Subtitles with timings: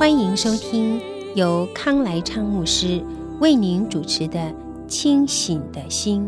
[0.00, 0.98] 欢迎收听
[1.34, 3.04] 由康来昌牧师
[3.38, 4.40] 为您主持的
[4.88, 6.22] 《清醒的心》。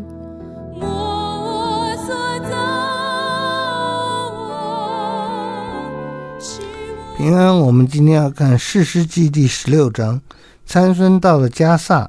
[7.17, 10.21] 平安，我们今天要看《士师记》第十六章。
[10.67, 12.01] 参孙到了迦萨，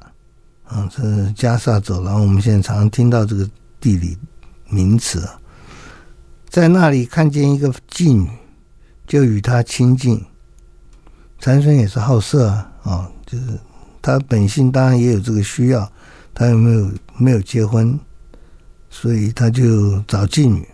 [0.65, 3.49] 啊，这是迦萨走廊，我们现在常听到这个
[3.81, 4.15] 地理
[4.69, 5.27] 名词。
[6.47, 8.29] 在那里看见一个妓女，
[9.07, 10.23] 就与她亲近。
[11.39, 13.43] 参孙也是好色啊，啊，就是
[14.01, 15.91] 他本性当然也有这个需要，
[16.33, 17.99] 他又没有没有结婚，
[18.89, 20.67] 所以他就找妓女。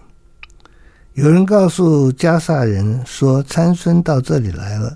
[1.14, 4.96] 有人告诉迦萨人说，参孙到这里来了，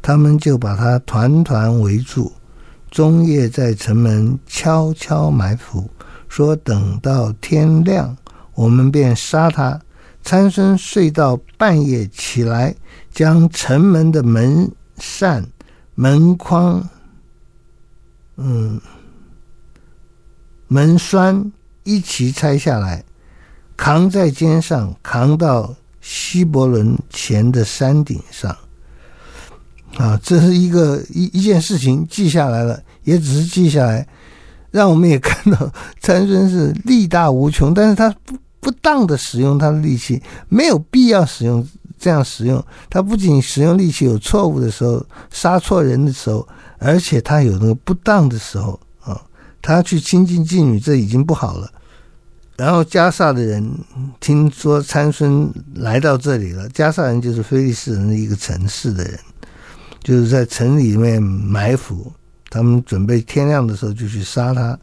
[0.00, 2.32] 他们就把他团团围住，
[2.88, 5.90] 终夜在城门悄悄埋伏，
[6.28, 8.16] 说等到天亮，
[8.54, 9.80] 我们便杀他。
[10.22, 12.74] 参孙睡到半夜起来，
[13.10, 14.70] 将城门的门
[15.00, 15.44] 扇、
[15.94, 16.88] 门框、
[18.36, 18.80] 嗯，
[20.68, 21.50] 门栓
[21.82, 23.04] 一齐拆下来。
[23.76, 28.54] 扛在肩上，扛到希伯伦前的山顶上。
[29.96, 34.06] 啊，这是一个一一件事情，记下来了，也只是记下来，
[34.70, 41.66] 让我们也看到 参孙是力大无穷，但是他不不当的使用他的力气，没有必要使用
[42.00, 42.64] 这样使用。
[42.88, 46.48] 他不仅使用力气有错误的时候，杀错人的时候，
[46.78, 49.20] 而且他有那个不当的时候啊，
[49.62, 51.70] 他去亲近妓女，这已经不好了。
[52.56, 53.70] 然后加萨的人
[54.18, 59.18] 听说参孙来到这里了，加萨人就是菲利士人的一个城市的人，
[60.02, 62.12] 就是在城里面埋伏，
[62.50, 64.78] 他们准备天亮的时候就去杀他。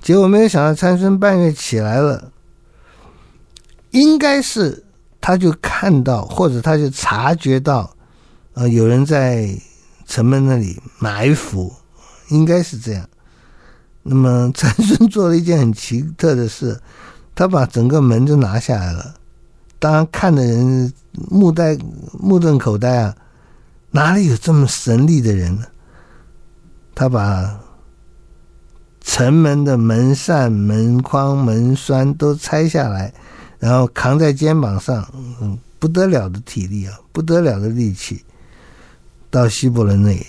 [0.00, 2.32] 结果没有想到参孙半夜起来了，
[3.90, 4.82] 应该是
[5.20, 7.94] 他就看到或者他就察觉到，
[8.54, 9.48] 呃，有人在
[10.06, 11.72] 城门那里埋伏，
[12.28, 13.08] 应该是这样。
[14.02, 16.80] 那么参孙做了一件很奇特的事。
[17.32, 19.14] 他把整个门就拿下来了，
[19.78, 20.92] 当然看的人
[21.30, 21.78] 目呆
[22.18, 23.16] 目瞪口呆啊！
[23.92, 25.64] 哪里有这么神力的人呢？
[26.94, 27.60] 他把
[29.00, 33.14] 城门的门扇、门框、门栓都拆下来，
[33.60, 35.08] 然后扛在肩膀上，
[35.40, 38.24] 嗯，不得了的体力啊，不得了的力气，
[39.30, 40.26] 到希伯伦那里。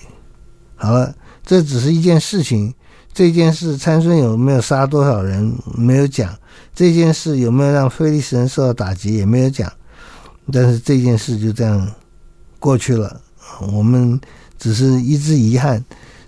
[0.76, 2.72] 好了，这只是一件事情。
[3.14, 5.54] 这件事参孙有没有杀多少人？
[5.76, 6.34] 没有讲。
[6.74, 9.16] 这件事有没有让非利士人受到打击？
[9.18, 9.72] 也没有讲。
[10.52, 11.86] 但是这件事就这样
[12.58, 13.20] 过去了。
[13.74, 14.20] 我们
[14.58, 15.84] 只是一直遗憾，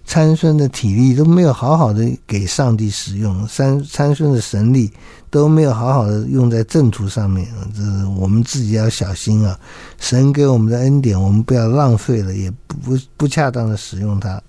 [0.06, 4.92] 参孙的体力都没有好好的给上帝使用，参参孙的神力
[5.34, 7.48] 都没有好好的用在正途上面。
[7.76, 9.60] 这我们自己要小心啊！
[9.98, 14.40] 神给我们的恩典，我们不要浪费了，也不不恰当的使用它。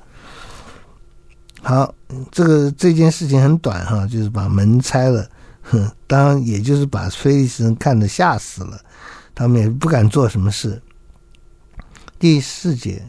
[1.63, 1.95] 好，
[2.31, 5.27] 这个这件事情很短哈，就是把门拆了，
[5.63, 8.79] 哼， 当然也就是把非利斯人看得吓死了，
[9.35, 10.83] 他们也不敢做什么事。
[12.19, 13.03] 第四节，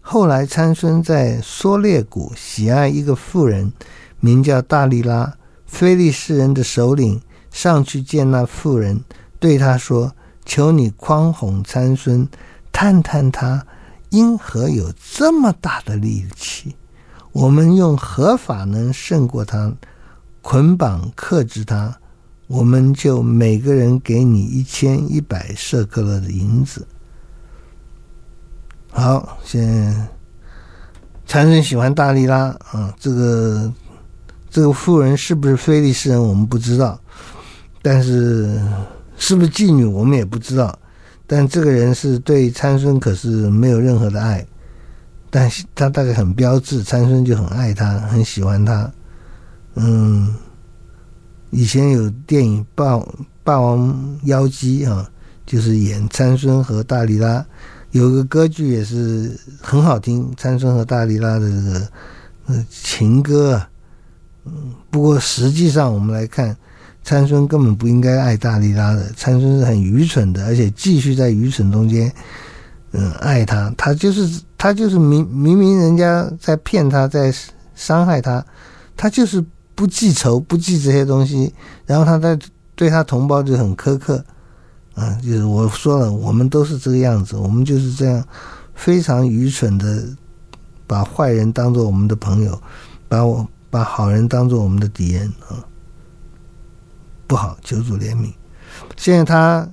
[0.00, 3.72] 后来参孙在梭烈谷喜爱一个妇人，
[4.20, 5.36] 名叫大利拉，
[5.68, 7.20] 菲利士人的首领
[7.52, 9.00] 上去见那妇人，
[9.38, 10.12] 对他说
[10.44, 12.26] ：“求你宽宏参孙，
[12.72, 13.64] 探探他
[14.08, 16.74] 因何有这么大的力气。”
[17.32, 19.72] 我们用何法能胜过他？
[20.40, 21.94] 捆绑克制他，
[22.46, 26.86] 我们就每个人给你一千一百舍客勒的银子。
[28.90, 30.08] 好，现在
[31.26, 33.70] 参孙喜欢大力拉啊，这个
[34.50, 37.00] 这个妇人是不是菲利斯人，我们不知道，
[37.82, 38.60] 但是
[39.16, 40.78] 是不是妓女，我们也不知道。
[41.26, 44.46] 但这个人是对参孙可是没有任何的爱。
[45.30, 48.90] 但是他大概很标致，参孙就很爱他，很喜欢他。
[49.74, 50.34] 嗯，
[51.50, 52.98] 以前有电影《霸
[53.44, 55.06] 霸王妖姬》啊，
[55.44, 57.44] 就是演参孙和大利拉，
[57.90, 63.68] 有个歌剧也是很好听，参孙和大利拉的这个情歌啊。
[64.54, 66.56] 嗯，不过实际上我们来看，
[67.04, 72.12] 参孙根本不应该爱大利拉的，参孙是很愚蠢的，而且继续在愚蠢中间，
[72.92, 77.32] 嗯，爱他，他就是他就是明明明人家在骗他，在
[77.74, 78.44] 伤害他，
[78.96, 81.52] 他就是不记仇，不记这些东西，
[81.86, 82.38] 然后他在
[82.74, 84.24] 对他同胞就很苛刻，
[84.94, 88.24] 啊，就是我说了，我们都是这个样子，我们就是这样
[88.74, 90.04] 非常愚蠢的，
[90.86, 92.60] 把坏人当做我们的朋友，
[93.08, 95.64] 把我把好人当做我们的敌人啊。
[97.26, 98.32] 不好，求主怜悯。
[98.96, 99.68] 现在他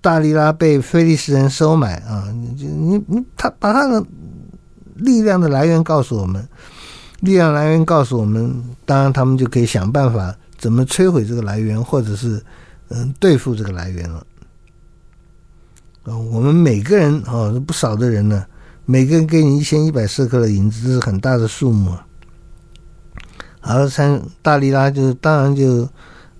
[0.00, 2.30] 大力拉被非利士人收买啊！
[2.32, 4.04] 你你你，他把他的
[4.94, 6.48] 力量的来源告诉我们，
[7.20, 12.40] 力量来源告诉我们，当然他们就可以想办法怎么摧毁这个来源，或者是
[12.90, 14.24] 嗯对付这个来源了。
[16.04, 18.46] 啊，我们每个人啊，不少的人呢，
[18.84, 22.06] 每个人给你一千一百舍客勒银子，这是很大的数目啊。
[23.60, 25.88] 而，参大利拉就当然就。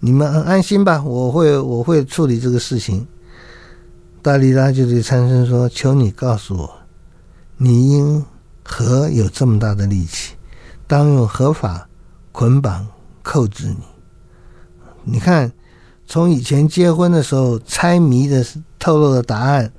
[0.00, 3.04] 你们很安心吧，我会我会处理这个事情。
[4.22, 6.72] 大利拉就对参生说：“求你告诉我，
[7.56, 8.24] 你因
[8.62, 10.36] 何有这么大的力气？
[10.86, 11.88] 当用何法
[12.30, 12.86] 捆绑
[13.24, 13.82] 扣制你？
[15.02, 15.50] 你看，
[16.06, 18.46] 从以前结婚的时候猜谜的
[18.78, 19.72] 透露的答案，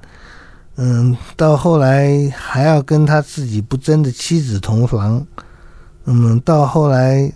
[0.76, 5.26] 嗯，到后来还要跟他自己不争的妻子同房，
[6.06, 7.32] 嗯，到后来。”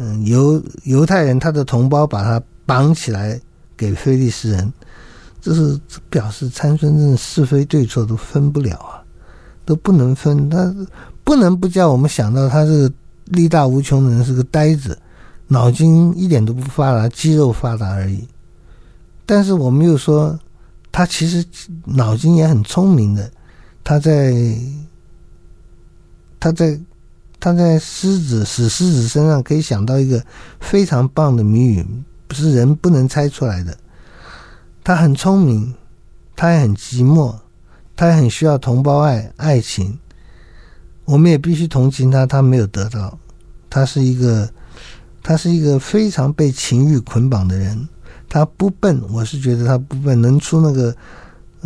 [0.00, 3.36] 嗯，犹犹太人他的同胞把他绑起来
[3.76, 4.72] 给非利士人，
[5.40, 5.76] 这是
[6.08, 9.02] 表示参孙真是非对错都分不了啊，
[9.64, 10.48] 都不能分。
[10.48, 10.72] 他
[11.24, 12.88] 不能不叫我们想到他是
[13.24, 14.96] 力大无穷的人，是个呆子，
[15.48, 18.24] 脑筋一点都不发达，肌肉发达而已。
[19.26, 20.38] 但是我们又说
[20.92, 21.44] 他其实
[21.84, 23.28] 脑筋也很聪明的，
[23.82, 24.32] 他在
[26.38, 26.78] 他在。
[27.40, 30.24] 他在狮子死狮子身上可以想到一个
[30.60, 31.86] 非常棒的谜语，
[32.26, 33.76] 不是人不能猜出来的。
[34.82, 35.74] 他很聪明，
[36.34, 37.34] 他也很寂寞，
[37.94, 39.98] 他也很需要同胞爱爱情。
[41.04, 43.18] 我们也必须同情他，他没有得到。
[43.70, 44.50] 他是一个，
[45.22, 47.88] 他是一个非常被情欲捆绑的人。
[48.28, 50.94] 他不笨，我是觉得他不笨，能出那个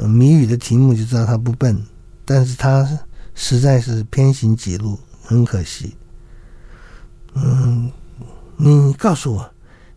[0.07, 1.81] 谜语的题目就知道他不笨。
[2.25, 2.87] 但是他
[3.35, 4.99] 实在是偏行己路。
[5.23, 5.95] 很可惜，
[7.35, 7.91] 嗯，
[8.57, 9.51] 你告诉我，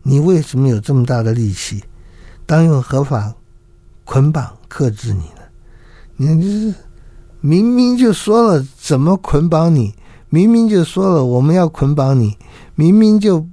[0.03, 1.83] 你为什么有这么大的力气？
[2.45, 3.33] 当用合法
[4.03, 5.41] 捆绑克制你呢？
[6.15, 6.73] 你看，就是
[7.41, 9.93] 明明就说了怎么捆绑你，
[10.29, 12.37] 明明就说了我们要捆绑你，
[12.75, 13.47] 明明就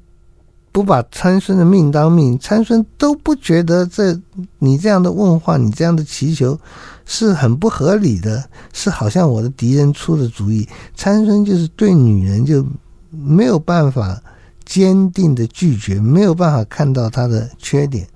[0.72, 4.18] 不把参孙的命当命，参孙都不觉得这
[4.58, 6.58] 你这样的问话，你这样的祈求。
[7.04, 8.42] 是很不合理的，
[8.72, 10.66] 是好像我的敌人出的主意。
[10.94, 12.64] 参孙就是对女人就
[13.10, 14.22] 没有办法
[14.64, 18.06] 坚定的拒绝，没有办法看到她的缺点，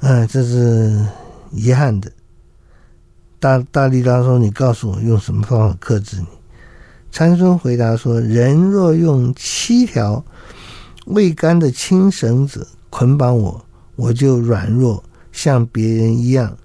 [0.00, 1.06] 嗯，这是
[1.52, 2.10] 遗憾的。
[3.38, 6.26] 大大利拉说：“你告诉我用什么方法克制你？”
[7.12, 10.24] 参孙回答说：“人若用七条
[11.06, 13.64] 未干的青绳子捆绑我，
[13.96, 15.02] 我就软弱，
[15.32, 16.56] 像别人一样。”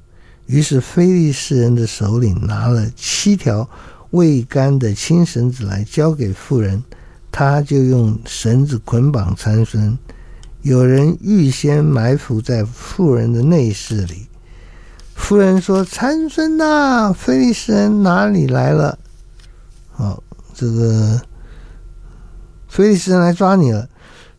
[0.48, 3.70] 于是，非利士人的首领拿了七条
[4.12, 6.82] 未干的青绳子来交给妇人，
[7.30, 9.98] 他就用绳子捆绑参孙。
[10.62, 14.28] 有人预先埋伏在妇人的内室里。
[15.16, 18.98] 妇人说：“参孙呐，非利士人哪里来了？
[19.92, 21.20] 好，这个
[22.68, 23.90] 非利士人来抓你了。”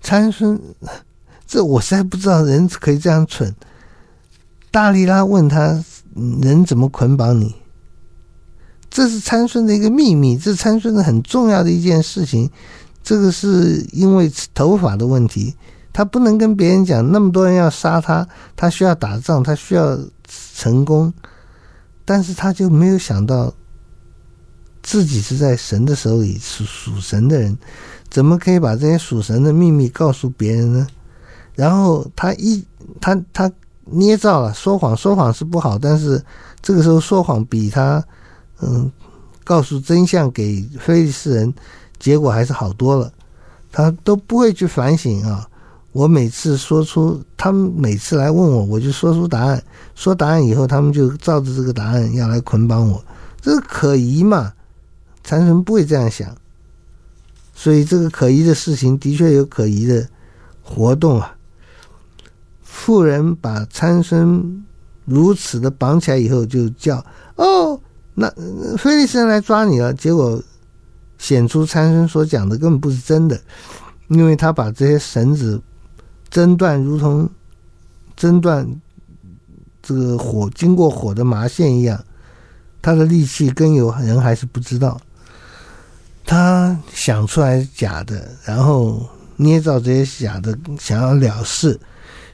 [0.00, 0.60] 参孙，
[1.46, 3.54] 这我实在不知道人可以这样蠢。
[4.70, 5.84] 大力拉问他。
[6.42, 7.54] 人怎么捆绑你？
[8.90, 12.50] 这是参孙的一个秘密，这是参孙的很重要的一件事情。
[13.04, 15.54] 这个是因为头发的问题，
[15.92, 17.08] 他不能跟别人讲。
[17.12, 18.26] 那么多人要杀他，
[18.56, 19.96] 他需要打仗，他需要
[20.56, 21.14] 成功，
[22.04, 23.54] 但是他就没有想到
[24.82, 27.56] 自己是在神的手里，属属神的人，
[28.10, 30.86] 怎么可以把这些属神的秘密告诉别人呢？
[31.54, 32.64] 然后他一
[33.00, 33.50] 他他。
[33.90, 36.22] 捏造了，说谎，说谎是不好，但是
[36.60, 38.04] 这个时候说谎比他，
[38.60, 38.92] 嗯，
[39.44, 41.54] 告诉真相给非利士人，
[41.98, 43.10] 结果还是好多了。
[43.72, 45.48] 他都不会去反省啊。
[45.92, 49.62] 我每次说出，他们每次来问我，我就说出答案。
[49.94, 53.02] 说答案以后，他们就照着这个答案要来捆绑我，
[53.40, 54.52] 这可疑嘛？
[55.24, 56.28] 参孙不会这样想，
[57.60, 60.08] 所以这个可疑的事情的确有可疑的
[60.62, 61.34] 活动啊。
[62.62, 64.64] 妇人把参孙
[65.04, 67.80] 如此的绑起来以后，就叫：“哦，
[68.14, 68.32] 那
[68.76, 70.40] 非利士人来抓你了。”结果
[71.18, 73.40] 显出参孙所讲的根本不是真的，
[74.06, 75.60] 因为他把这些绳子
[76.30, 77.28] 针断如同
[78.16, 78.64] 针断
[79.82, 82.00] 这个火经过火的麻线一样，
[82.80, 85.00] 他的力气跟有人还是不知道。
[86.28, 91.80] 他想出来假的，然后捏造这些假的，想要了事。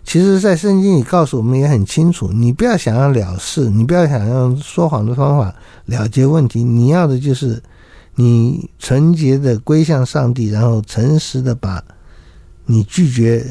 [0.02, 5.54] 其实，在圣经里告诉我们也很清楚：你不要想要了事，你不要想用说谎的方法
[5.86, 6.64] 了结问题。
[6.64, 7.62] 你要的就是
[8.16, 11.80] 你纯洁的归向上帝，然后诚实的把
[12.66, 13.46] 你拒绝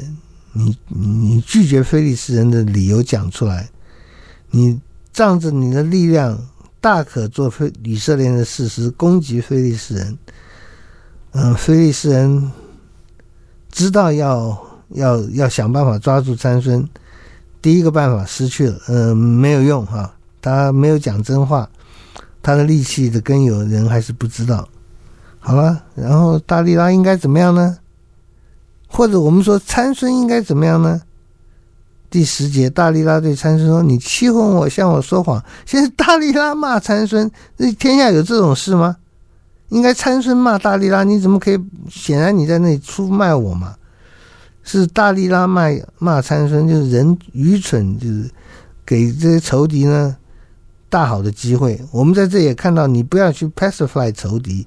[0.52, 3.70] 你你拒绝非利士人的理由讲出来。
[4.52, 4.78] 你
[5.14, 6.38] 仗着你的力量，
[6.82, 10.18] 大可做非以色列的事实，攻击非利士人。
[11.34, 12.52] 嗯，非利士人
[13.72, 14.56] 知道要
[14.90, 16.88] 要要想办法抓住参孙，
[17.62, 21.68] 第一个办法失去了，嗯，没有用哈，他没有讲真话，
[22.42, 24.68] 他的力气的根由人还是不知道。
[25.40, 27.78] 好了，然后大利拉应该怎么样呢？
[28.88, 31.02] 或者我们说参孙应该怎么样呢？
[32.12, 38.98] 第十节，大利拉对参孙说：“你欺哄我，向我说谎。”现在大利拉骂参孙，这天下有这种事吗？
[39.74, 41.60] 应该参孙骂大利拉，你怎么可以？
[41.90, 43.76] 显然你在那里出卖我嘛？
[44.64, 45.64] 是大利拉骂
[45.98, 48.30] 骂参孙，就是人愚蠢，就是
[48.86, 50.16] 给这些仇敌呢
[50.90, 51.82] 大好的机会。
[51.92, 54.66] 我们在这也看到，你不要去 pacify 仇敌，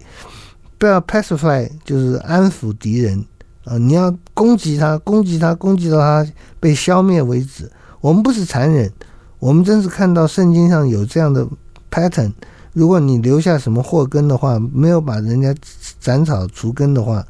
[0.76, 3.24] 不要 pacify 就是安抚敌人
[3.64, 3.78] 啊！
[3.78, 6.26] 你要攻击他，攻击他，攻击到他
[6.58, 7.70] 被消灭为止。
[8.00, 8.92] 我们不是残忍，
[9.38, 11.46] 我们真是看到圣经上有这样的
[11.90, 12.32] pattern。
[12.76, 15.54] 如果你留下什么祸根的话，没有把人家
[15.98, 17.26] 斩草除根的话，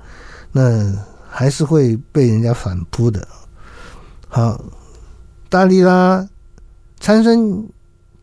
[0.51, 0.93] 那
[1.31, 3.29] 还是会被人家反扑的。
[4.27, 4.61] 好，
[5.49, 6.29] 大利拉
[6.99, 7.65] 参生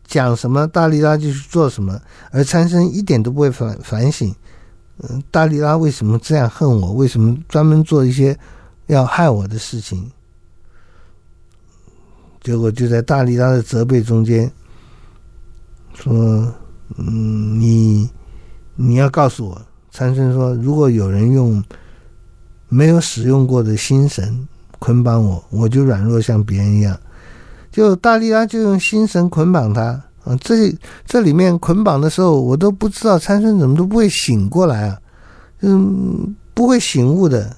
[0.06, 1.98] 讲什么，大利拉就去做什么，
[2.30, 4.34] 而参生一点都不会反反省。
[4.98, 6.92] 嗯，大利拉为什么这样恨我？
[6.92, 8.38] 为什么专门做一些
[8.88, 10.12] 要害我的事情？
[12.42, 14.52] 结果就在大利拉的责备中间
[15.94, 16.54] 说。
[16.96, 18.08] 嗯，你
[18.76, 21.62] 你要告诉我，参孙说，如果有人用
[22.68, 24.46] 没有使用过的心神
[24.78, 26.98] 捆绑我，我就软弱像别人一样。
[27.70, 29.82] 就大利拉就用心神捆绑他
[30.24, 30.72] 啊，这
[31.04, 34.98] 这里面捆绑的时候，我都不知道参孙怎么都不会醒过来啊，
[35.60, 37.56] 嗯，不会醒悟的。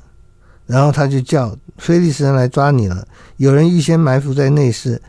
[0.66, 5.00] 然后他就叫菲利士人来抓你了，有人预先埋伏在内室。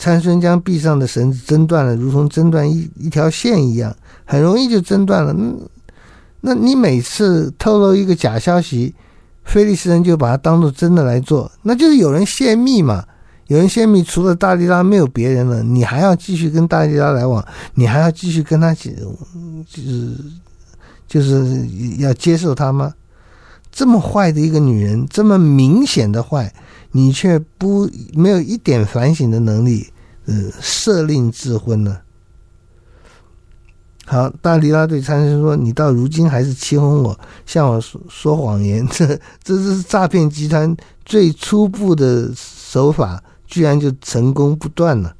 [0.00, 5.30] 参孙将臂上的绳子挣断了，如同挣断一一条线一样，很容易就挣断了。
[5.34, 5.54] 那，
[6.40, 8.94] 那你每次透露一个假消息，
[9.44, 13.04] 菲利斯人就把它当做真的来做，那就是有人泄密嘛。
[13.48, 18.90] 有人泄密，除了大利拉没有别人了，你还要继续跟大利拉来往，你还要继续跟他就
[19.68, 20.16] 是
[21.06, 21.66] 就是
[21.98, 22.94] 要接受他吗？
[23.70, 26.50] 这么坏的一个女人，这么明显的坏。
[26.92, 29.92] 你却不没有一点反省的能力，
[30.26, 31.98] 呃，设令智昏呢？
[34.06, 39.06] 好，大利拉对参孙说：“你到如今还是欺哄我，向我说说谎言， 这
[39.44, 45.14] 这是诈骗集团最初步的手法，居然就成功不断了。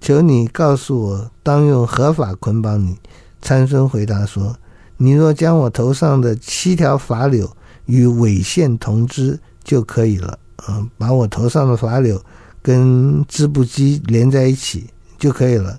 [0.00, 2.96] 求你告诉我，当用何法捆绑你？”
[3.42, 4.56] 参孙回答说
[4.98, 12.20] ：“你若将我头上的七条法柳与尾线同织就可以了。”嗯，把我头上的发柳
[12.62, 15.78] 跟织布机连在一起就可以了。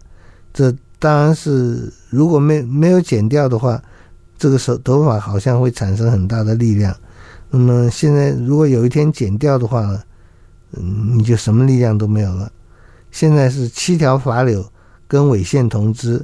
[0.54, 3.82] 这当然是如果没没有剪掉的话，
[4.38, 6.96] 这个手头发好像会产生很大的力量。
[7.50, 9.82] 那么现在如果有一天剪掉的话，
[10.74, 12.52] 嗯，你就什么力量都没有了。
[13.12, 14.64] 现在是七条发柳
[15.08, 16.24] 跟尾线同织，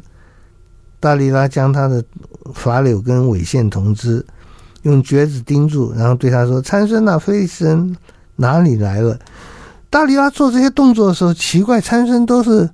[1.00, 2.04] 大利拉将他的
[2.54, 4.26] 发綹跟尾线同织，
[4.84, 7.96] 用橛子钉住，然后对他说：“参孙啊，非利士人。”
[8.42, 9.18] 哪里来了？
[9.90, 12.70] 大利拉做这些动作的时候，奇怪，参孙都是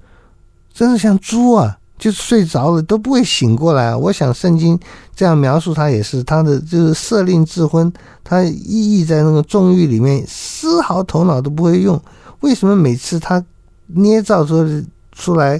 [0.73, 3.97] 真是像猪啊，就是睡着了都不会醒过来啊。
[3.97, 4.79] 我想圣经
[5.15, 7.91] 这样描述他也是，他的就是设令智昏，
[8.23, 11.99] 他意义在那个纵欲里面，丝毫头脑都不会用。
[12.41, 13.43] 为什么每次他
[13.87, 14.63] 捏造出
[15.11, 15.59] 出来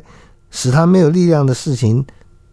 [0.52, 2.06] 使他没有力量的事情，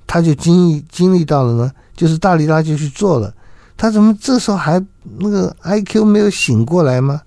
[0.06, 1.70] 他就经历经历到了呢？
[1.94, 3.32] 就是大利拉就去做了，
[3.76, 4.84] 他怎么这时候还
[5.18, 7.20] 那个 IQ 没有醒过来吗？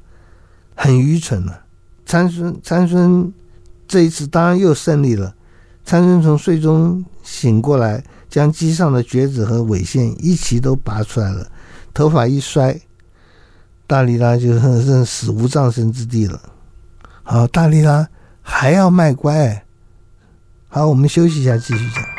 [0.78, 1.64] 很愚蠢了，
[2.06, 3.34] 参孙参孙
[3.88, 5.34] 这一次当然又胜利了。
[5.84, 11.50] 参孙从睡中醒过来，将机上的橛子和尾线一起都拔出来了，
[11.94, 12.80] 头发一摔，
[13.88, 16.40] 大力拉就是死无葬身之地了。
[17.24, 18.08] 好，大力拉
[18.42, 19.66] 还要卖乖。
[20.68, 22.17] 好，我们休息一下，继续讲。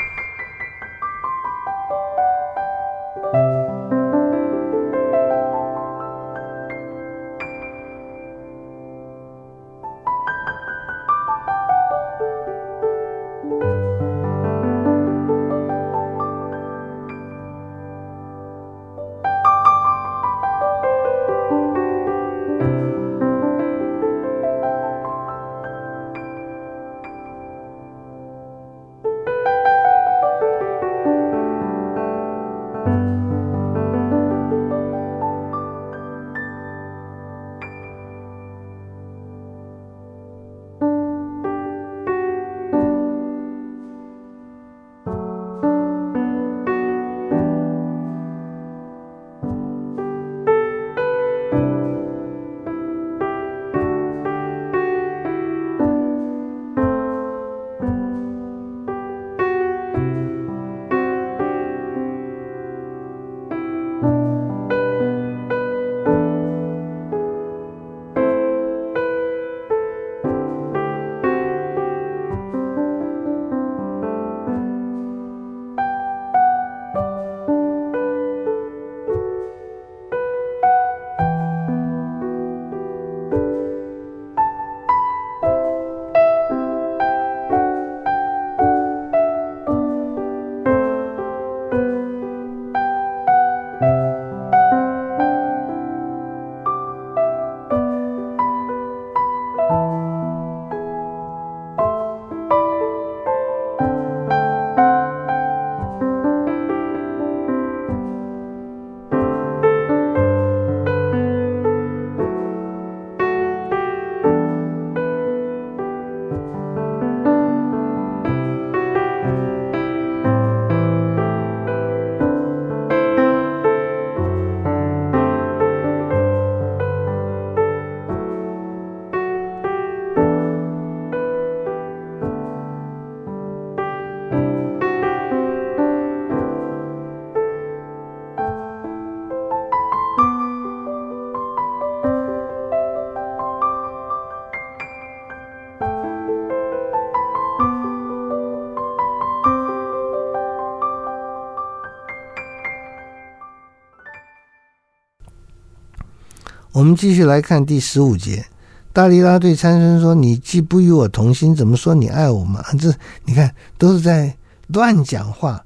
[156.78, 158.46] 我们继续来看第十五节，
[158.92, 164.32] 大利拉对参孙说：“你既不与我同心，怎么说你爱我吗？”这你看都是在
[164.68, 165.60] 乱讲话。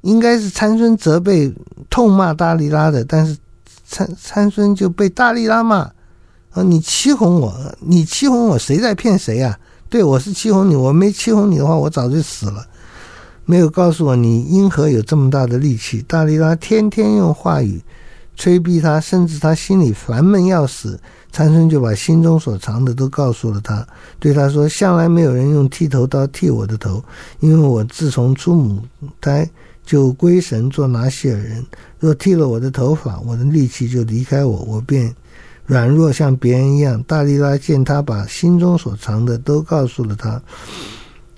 [0.00, 1.54] 应该是参孙责备、
[1.88, 3.38] 痛骂大利拉的，但是
[3.86, 5.88] 参参孙就被大利拉骂
[6.50, 6.64] 啊！
[6.64, 9.56] 你欺哄我，你欺哄我，谁在骗谁呀？
[9.88, 12.66] 对，我是欺哄你，我没欺哄你的话，我早就死了。
[13.44, 16.04] 没有告诉我你因何有这么大的力气。
[16.08, 17.80] 大力拉天天用话语
[18.40, 20.98] 催逼他，甚至他心里烦闷要死。
[21.30, 23.86] 参孙就把心中所藏的都告诉了他，
[24.18, 27.04] 对他说：“向来没有人用剃头刀剃我的头，
[27.38, 28.82] 因为我自从出母
[29.20, 29.48] 胎。”
[29.82, 31.66] 就归神做拿细耳人。
[31.98, 35.12] 若剃了我的头发，我的力气就离开我，我便
[35.66, 37.02] 软弱像别人一样。
[37.08, 40.40] 大力拉见他把心中所藏的都告诉了他，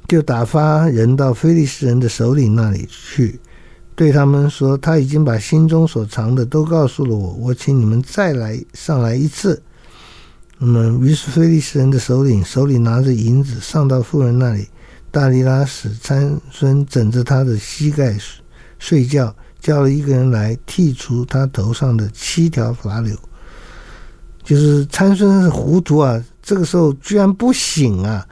[0.07, 3.41] 就打发人到非利士人的首领那里去，
[4.03, 9.63] 对他们说：“他已经把心中所藏的都告诉了我，我请你们再来上来一次。”
[10.59, 14.67] 那么，于是菲利斯人的首领手里拿着银子上到妇人那里，
[15.13, 18.19] 大力拉使参孙枕着他的膝盖
[18.81, 23.17] 睡觉，叫了一个人来剃除他头上的七条发柳。
[24.43, 28.27] 就是参孙是糊涂啊，这个时候居然不醒啊！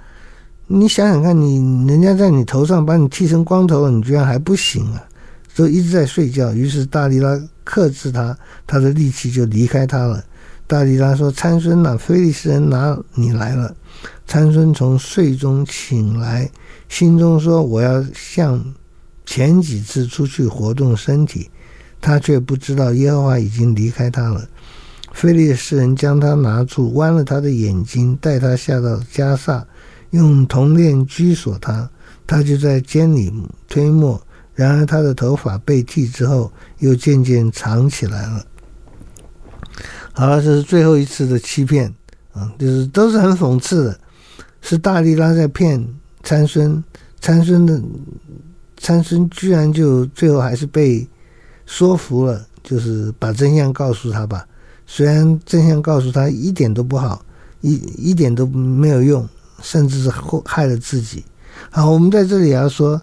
[0.66, 5.04] 你想想看，你人家在你头上把你剃成光头了，你居然还不醒啊？
[5.54, 6.52] 就一直在睡觉。
[6.52, 8.36] 于是大利拉克制他，
[8.66, 10.24] 他的力气就离开他了。
[10.66, 13.74] 大利拉说：“参孙呐，菲利士人拿你来了。”
[14.26, 16.48] 参孙从睡中醒来，
[16.88, 18.62] 心中说：“我要向。”
[19.26, 21.48] 前几次出去活动身体，
[22.00, 24.48] 他却不知道耶和华已经离开他了。
[25.12, 29.64] 菲利士人将他拿住，剜了他的眼睛，带他下到迦萨，
[30.10, 31.88] 用铜链拘锁他。
[32.26, 33.32] 他就在监里
[33.68, 34.20] 推磨。
[34.60, 38.44] 然而他的头发被剃之后，又渐渐长起来了。
[40.12, 41.90] 好了，这是最后一次的欺骗
[42.34, 44.00] 啊，就是都是很讽刺的，
[44.60, 45.82] 是大力拉在骗
[46.22, 46.84] 参孙，
[47.20, 47.80] 参孙的。
[48.76, 51.06] 参孙居然就最后还是被
[51.66, 54.46] 说服了，就是把真相告诉他吧。
[54.86, 57.22] 虽然真相告诉他一点都不好，
[57.60, 59.28] 一一点都没有用，
[59.62, 60.10] 甚至是
[60.46, 61.22] 害了自己。
[61.70, 63.00] 好，我们在这里要说，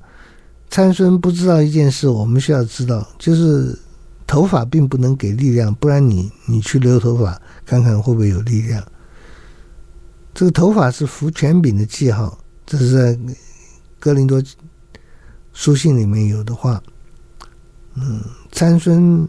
[0.69, 3.77] 参孙不知道一件事，我们需要知道，就是
[4.25, 8.84] 头发并不能给力量，不然你你去留头发看看会不会有力量。
[10.34, 13.19] 这个头发是服权柄的记号，这是在
[13.99, 14.41] 哥林多。
[15.53, 16.80] 书信里面有的话，
[17.95, 19.27] 嗯，参孙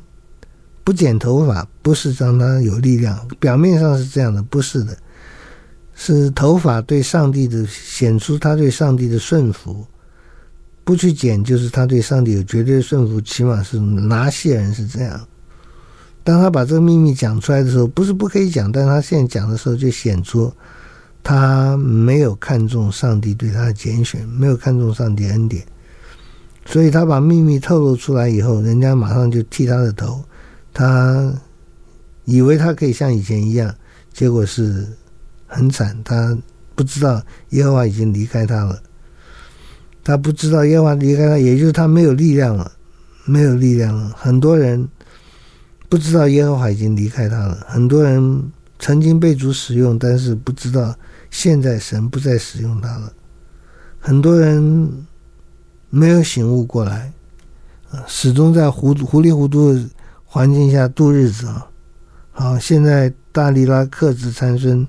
[0.85, 4.95] 不剪头发，不是让他有力量，表面上是这样的，不是的，
[5.95, 9.87] 是头发对上帝的显出他对上帝的顺服，
[10.89, 15.21] 不去捡就是他对上帝有绝对顺服，起码是拿细人是这样。
[16.25, 20.51] 当他把这个秘密讲出来的时候，不是不可以讲，但他现在讲的时候就显出
[21.23, 25.63] 他没有看重上帝对他的拣选，没有看重上帝恩典。
[26.65, 30.25] 所以他把秘密透露出来以后，人家马上就剃他的头。
[30.73, 31.31] 他
[32.25, 33.75] 以为他可以像以前一样，
[34.15, 34.89] 结果是
[35.47, 35.95] 很惨。
[36.03, 36.35] 他
[36.75, 38.81] 不知道耶和华已经离开他了。
[40.09, 42.73] 他不知道耶和华离开他，也就是他没有力量了，
[43.27, 44.11] 没有力量了。
[44.17, 44.89] 很多人
[45.89, 47.67] 不知道耶和华已经离开他了。
[47.69, 48.43] 很多人
[48.79, 50.95] 曾经被主使用，但是不知道
[51.31, 53.13] 现在神不再使用他了。
[53.99, 55.07] 很多人。
[55.91, 57.11] 没有醒悟过来，
[58.07, 59.83] 始终在糊糊里糊涂的
[60.27, 61.67] 环境下度日子啊。
[62.31, 64.87] 好，现在大利拉克制参孙，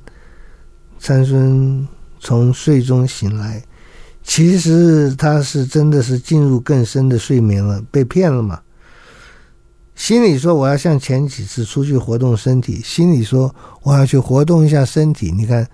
[1.00, 1.88] 参孙
[2.20, 3.64] 从睡中醒来，
[4.30, 8.62] 其实他是真的是进入更深的睡眠了，被骗了嘛。
[9.96, 15.32] 心里说我要像前几次出去活动身体，心里说我要去活动一下身体。
[15.32, 15.68] 你看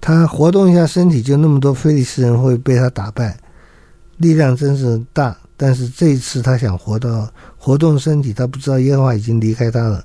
[0.00, 3.38] 他活动一下身体，就那么多非利士人会被他打败。
[4.16, 10.02] 力量真是大，但是这一次他想活到活动身体，他不知道耶和华已经离开他了，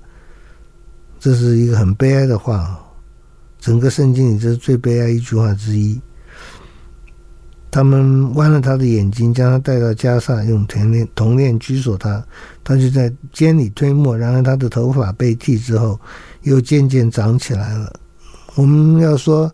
[1.18, 2.78] 这是一个很悲哀的话。
[3.58, 5.98] 整个圣经里这是最悲哀一句话之一。
[7.76, 12.26] 他们剜了他的眼睛，将他带到迦萨，用铜链铜链拘锁他，
[12.64, 14.18] 他就在监里推磨。
[14.18, 16.00] 然而他的头发被剃之后，
[16.44, 17.92] 又渐渐长起来了。
[18.56, 19.54] 我们要说。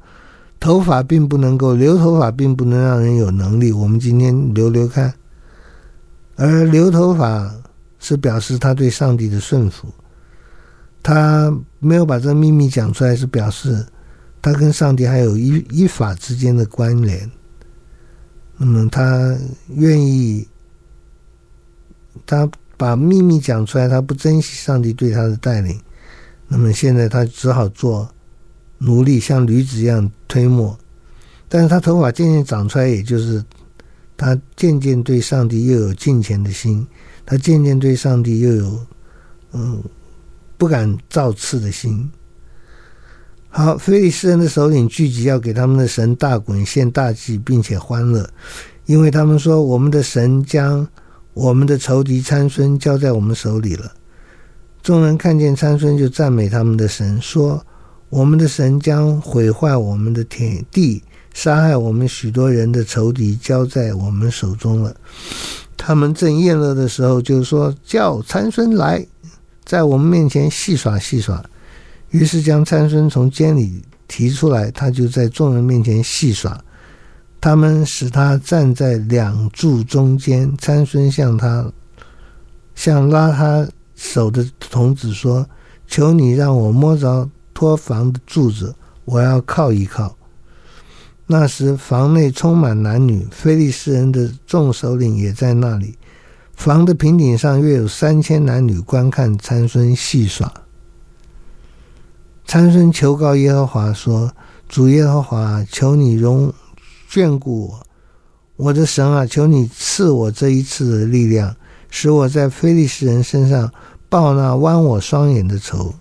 [0.60, 3.72] 头发并不能够留头发，并不能让人有能力。
[3.72, 5.12] 我们今天留留看，
[6.36, 7.52] 而留头发
[7.98, 9.88] 是表示他对上帝的顺服。
[11.02, 13.84] 他没有把这秘密讲出来，是表示
[14.40, 17.28] 他跟上帝还有一一法之间的关联。
[18.64, 19.36] 那么他
[19.70, 20.48] 愿意，
[22.28, 22.48] 他
[22.78, 25.82] 把秘密讲出来，他不珍惜上帝对他的带领。
[26.48, 28.08] 那么现在他只好做
[28.78, 30.78] 奴隶，像驴子一样推磨。
[31.50, 33.44] 但是他头发渐渐长出来，也就是
[34.16, 36.86] 他渐渐对上帝又有敬虔的心，
[37.26, 38.80] 他渐渐对上帝又有
[39.54, 39.84] 嗯
[40.56, 42.08] 不敢造次的心。
[43.54, 48.30] 好，非利士人的首领聚集，要给他们的神大衮献大祭，并且欢乐，
[48.86, 50.88] 因为他们说：“我们的神将
[51.34, 53.92] 我们的仇敌参孙交在我们手里了。”
[54.82, 57.62] 众人看见参孙，就赞美他们的神，说
[58.10, 64.96] ：“我们的神将毁坏我们的田地，杀害我们许多人的仇敌交在我们手中了。”
[65.76, 69.06] 他们正宴乐的时候，就说：“叫参孙来，
[69.66, 71.44] 在我们面前戏耍戏耍。”
[72.12, 76.58] 于是将参孙从监里提出来，他就在众人面前戏耍。
[77.40, 80.56] 他们使他站在两柱中间。
[80.58, 81.72] 参孙向他
[82.76, 85.48] 向拉他手的童子说
[85.88, 90.16] ：“求你让我摸着托房的柱子，我要靠一靠。”
[91.26, 95.98] 那时房内充满男女，非利士人的众首领也在那里。
[96.54, 100.54] 房的平顶上约有三千男女观看参孙戏耍。
[102.52, 104.30] 参孙求告耶和华说
[104.68, 106.54] ：“主耶和华，求你容
[107.10, 107.80] 眷顾我，
[108.58, 111.56] 我的神啊，求你赐我这一次的力量，
[111.90, 113.72] 使我在非利士人身上
[114.10, 115.94] 报那剜我双眼的仇。”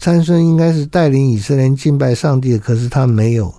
[0.00, 3.54] 参孙应该是带领以色列人敬拜上帝，可是他没有。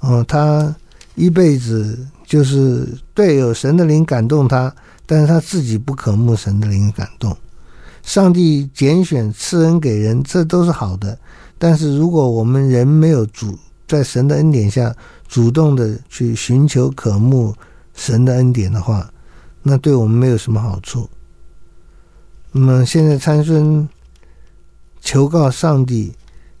[0.00, 0.76] 哦，他
[1.14, 4.70] 一辈子就是对有神的灵感动他，
[5.06, 7.34] 但是他自己不渴慕神的灵感动。
[8.02, 11.18] 上帝拣选赐恩给人，这都是好的。
[11.60, 14.96] 但是如果我们人没有主在神的恩典下
[15.28, 17.54] 主动的去寻求渴慕
[17.92, 19.12] 神的恩典的话，
[19.62, 21.08] 那对我们没有什么好处。
[22.52, 23.86] 那么现在参孙
[25.02, 26.14] 求告上帝，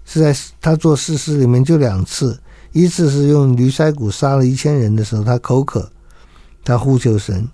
[0.04, 2.38] 是在他做士师里面就两次，
[2.72, 5.90] 一次是用驴筛骨杀了一千人的时候，他口渴，
[6.62, 7.48] 他呼求神。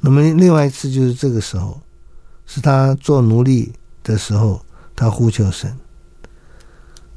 [0.00, 1.80] 那么另外一次就是这个时候。
[2.44, 4.60] 是他做奴隶的时候，
[4.94, 5.74] 他呼求神。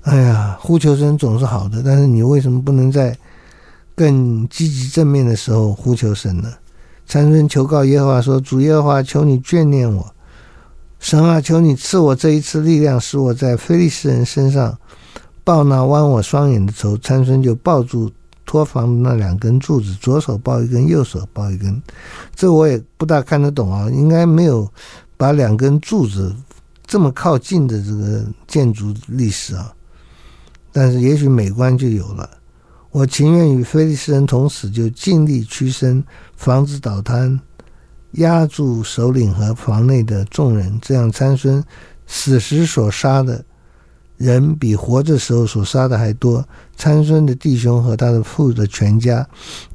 [0.06, 3.16] 哎呀，呼求神总是好的，但是你为什么不能在
[3.96, 6.52] 更积极正面的时候呼求神呢？
[7.08, 10.14] 参孙求告耶和华说：“主耶和华，求你眷念我，
[11.00, 14.78] 神啊，求你赐我这一次力量，使我在非利士人身上
[15.44, 18.12] 报那剜我双眼的仇。”参孙就抱住
[18.46, 21.82] 托房的那两根柱子，左手抱一根，右手抱一根。
[22.36, 24.72] 这我也不大看得懂啊，应该没有。
[25.18, 26.36] 把两根柱子
[26.86, 29.74] 这么靠近的这个建筑历史啊，
[30.78, 32.30] 但是也许美观就有了。
[32.92, 36.04] 我情愿与菲利斯人同死，就尽力屈身，
[36.36, 37.40] 防止倒塌，
[38.12, 40.78] 压住首领和房内的众人。
[40.82, 41.64] 这样参孙
[42.06, 43.42] 死时所杀的
[44.18, 46.46] 人，比活着时候所杀的还多。
[46.76, 49.26] 参孙的弟兄和他的父的全家，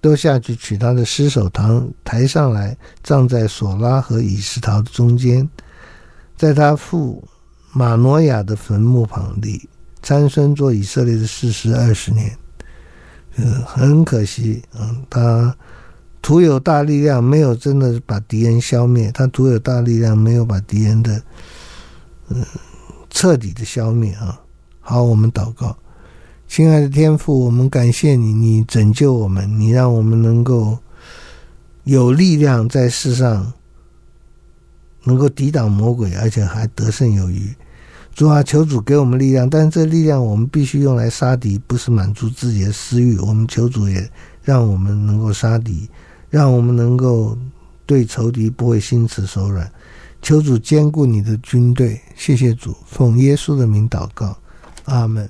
[0.02, 5.48] 都下去取他的尸首，堂抬上来，葬在索拉和以实陶的中间，
[6.36, 7.26] 在他父
[7.72, 9.66] 马诺亚的坟墓旁里。
[10.02, 12.36] 参孙做以色列的士师二十年，
[13.36, 15.54] 嗯，很可惜，嗯，他
[16.22, 19.10] 徒有大力量，没有真的把敌人消灭。
[19.12, 21.22] 他徒有大力量，没有把敌人的，
[22.28, 22.44] 嗯，
[23.10, 24.40] 彻底的消灭啊。
[24.80, 25.76] 好，我们祷告。
[26.48, 30.76] 亲爱的天父，我们感谢你，你拯救我们，你让我们能够
[31.84, 33.52] 有力量在世上，
[35.04, 37.54] 能够抵挡魔鬼，而且还得胜有余。
[38.20, 43.16] 主啊，求主给我们力量，但是这力量我们必须用来杀敌，不是满足自己的私欲。
[43.16, 44.06] 我们求主也
[44.42, 45.88] 让我们能够杀敌，
[46.28, 47.34] 让我们能够
[47.86, 49.72] 对仇敌不会心慈手软。
[50.20, 51.98] 求主兼顾你的军队。
[52.14, 54.36] 谢谢主，奉耶稣的名祷告，
[54.84, 55.26] 阿门。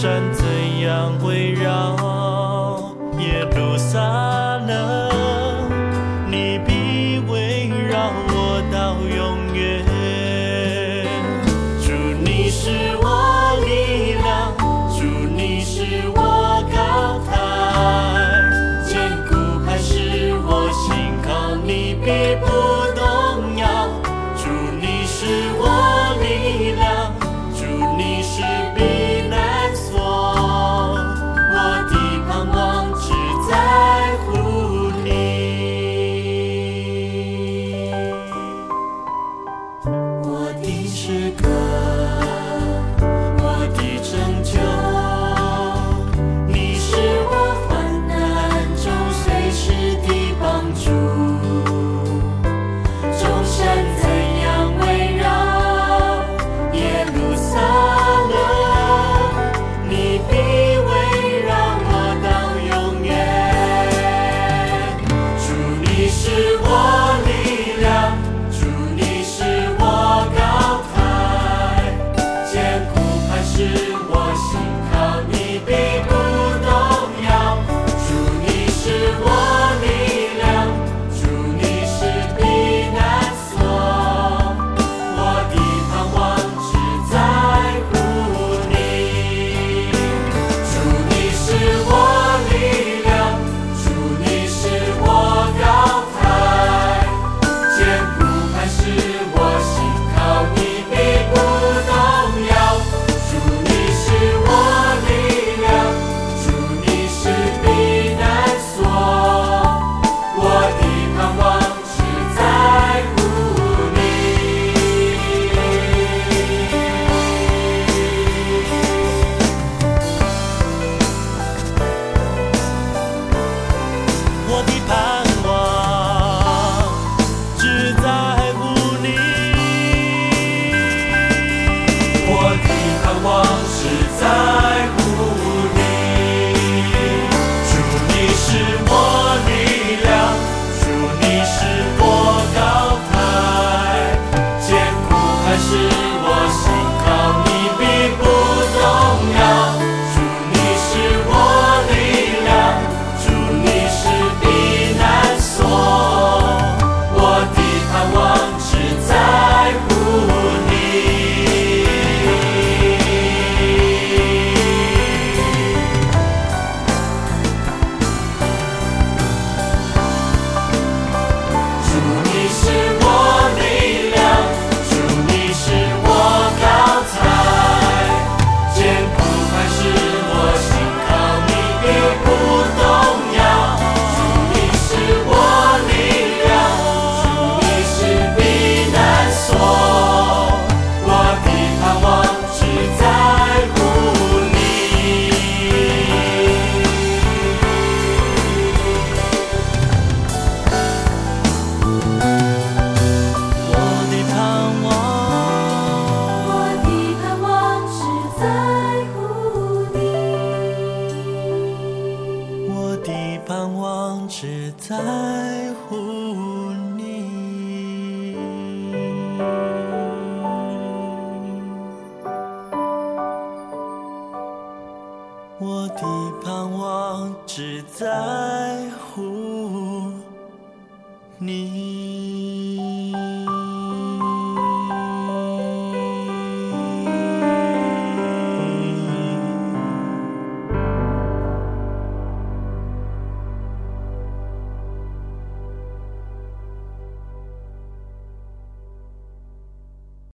[0.00, 0.44] 山怎
[0.78, 2.07] 样围绕？